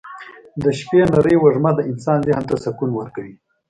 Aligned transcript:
د 0.61 0.63
شپې 0.79 1.01
نرۍ 1.11 1.35
وږمه 1.37 1.71
د 1.75 1.79
انسان 1.91 2.19
ذهن 2.27 2.43
ته 2.49 2.55
سکون 2.63 2.89
ورکوي. 2.95 3.35